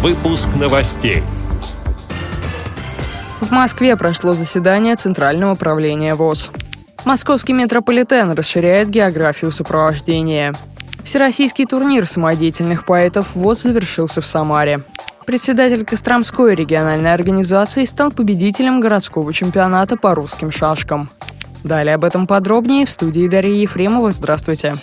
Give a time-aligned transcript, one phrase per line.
[0.00, 1.24] Выпуск новостей.
[3.40, 6.52] В Москве прошло заседание Центрального управления ВОЗ.
[7.04, 10.54] Московский метрополитен расширяет географию сопровождения.
[11.02, 14.84] Всероссийский турнир самодеятельных поэтов ВОЗ завершился в Самаре.
[15.26, 21.10] Председатель Костромской региональной организации стал победителем городского чемпионата по русским шашкам.
[21.64, 24.12] Далее об этом подробнее в студии Дарьи Ефремова.
[24.12, 24.76] Здравствуйте.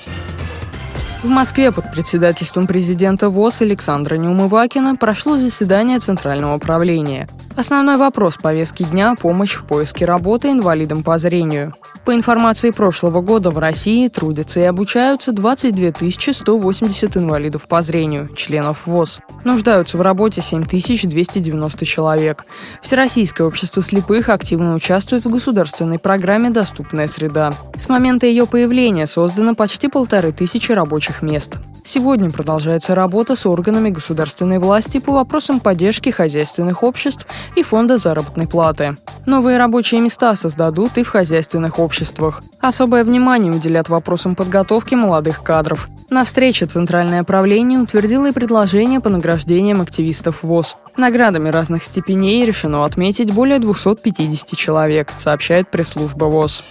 [1.25, 7.27] В Москве под председательством президента ВОЗ Александра Неумывакина прошло заседание Центрального управления.
[7.55, 11.73] Основной вопрос повестки дня– помощь в поиске работы инвалидам по зрению.
[12.03, 18.85] По информации прошлого года в России трудятся и обучаются 22 180 инвалидов по зрению, членов
[18.85, 19.21] ВОЗ.
[19.45, 22.45] Нуждаются в работе 7290 человек.
[22.81, 27.53] Всероссийское общество слепых активно участвует в государственной программе «Доступная среда».
[27.77, 31.57] С момента ее появления создано почти полторы тысячи рабочих мест.
[31.87, 38.47] Сегодня продолжается работа с органами государственной власти по вопросам поддержки хозяйственных обществ и фонда заработной
[38.47, 38.97] платы.
[39.27, 42.41] Новые рабочие места создадут и в хозяйственных обществах.
[42.59, 45.87] Особое внимание уделят вопросам подготовки молодых кадров.
[46.09, 50.77] На встрече Центральное правление утвердило и предложение по награждениям активистов ВОЗ.
[50.97, 56.63] Наградами разных степеней решено отметить более 250 человек, сообщает пресс-служба ВОЗ.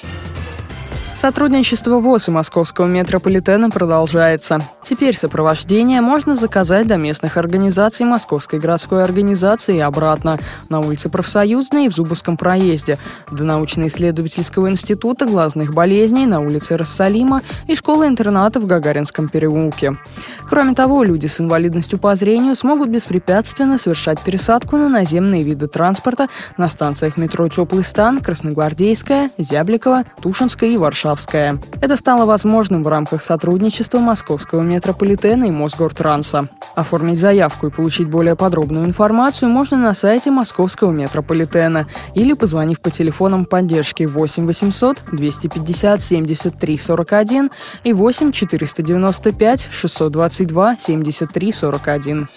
[1.24, 4.68] Сотрудничество ВОЗ и московского метрополитена продолжается.
[4.82, 11.86] Теперь сопровождение можно заказать до местных организаций Московской городской организации и обратно, на улице Профсоюзной
[11.86, 12.98] и в Зубовском проезде,
[13.30, 19.96] до научно-исследовательского института глазных болезней на улице Рассалима и школы-интерната в Гагаринском переулке.
[20.46, 26.28] Кроме того, люди с инвалидностью по зрению смогут беспрепятственно совершать пересадку на наземные виды транспорта
[26.58, 30.76] на станциях метро «Теплый стан», Красногвардейская, Зябликова, Тушинская и
[31.14, 31.58] Варшавская.
[31.80, 36.48] Это стало возможным в рамках сотрудничества Московского метрополитена и Мосгортранса.
[36.74, 42.90] Оформить заявку и получить более подробную информацию можно на сайте Московского метрополитена или позвонив по
[42.90, 47.50] телефонам поддержки 8 800 250 73 41
[47.84, 52.28] и 8 495 622 73 41.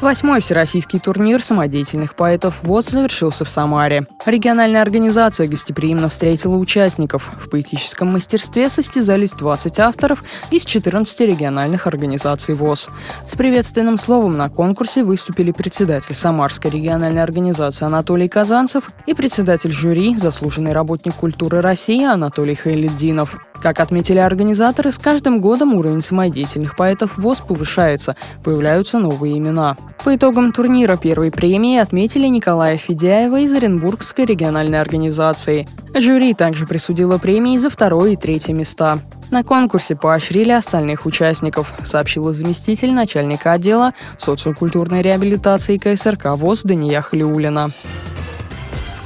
[0.00, 4.06] Восьмой всероссийский турнир самодеятельных поэтов ВОЗ завершился в Самаре.
[4.26, 7.28] Региональная организация гостеприимно встретила участников.
[7.44, 10.22] В поэтическом мастерстве состязались 20 авторов
[10.52, 12.90] из 14 региональных организаций ВОЗ.
[13.26, 20.14] С приветственным словом на конкурсе выступили председатель Самарской региональной организации Анатолий Казанцев и председатель жюри,
[20.14, 23.47] заслуженный работник культуры России Анатолий Хайледдинов.
[23.60, 28.14] Как отметили организаторы, с каждым годом уровень самодеятельных поэтов ВОЗ повышается,
[28.44, 29.76] появляются новые имена.
[30.04, 35.68] По итогам турнира первой премии отметили Николая Федяева из Оренбургской региональной организации.
[35.94, 39.00] Жюри также присудило премии за второе и третье места.
[39.30, 47.70] На конкурсе поощрили остальных участников, сообщила заместитель начальника отдела социокультурной реабилитации КСРК ВОЗ Дания Хлиулина.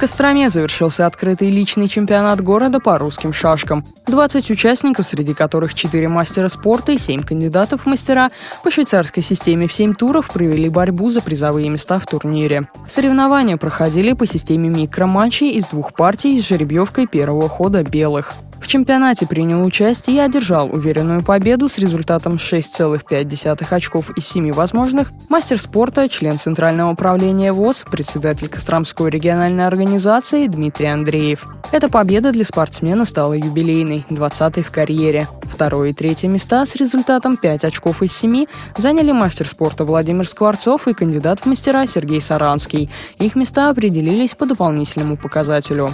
[0.03, 3.85] Костроме завершился открытый личный чемпионат города по русским шашкам.
[4.05, 8.31] 20 участников, среди которых 4 мастера спорта и 7 кандидатов в мастера,
[8.65, 12.67] по швейцарской системе в 7 туров провели борьбу за призовые места в турнире.
[12.89, 18.33] Соревнования проходили по системе микроматчей из двух партий с жеребьевкой первого хода белых.
[18.63, 25.11] В чемпионате принял участие и одержал уверенную победу с результатом 6,5 очков из 7 возможных
[25.27, 31.45] мастер спорта, член Центрального управления ВОЗ, председатель Костромской региональной организации Дмитрий Андреев.
[31.73, 35.27] Эта победа для спортсмена стала юбилейной, 20-й в карьере.
[35.43, 38.45] Второе и третье места с результатом 5 очков из 7
[38.77, 42.89] заняли мастер спорта Владимир Скворцов и кандидат в мастера Сергей Саранский.
[43.19, 45.93] Их места определились по дополнительному показателю.